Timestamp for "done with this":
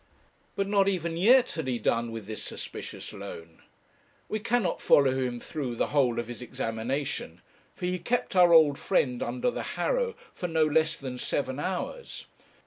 1.77-2.41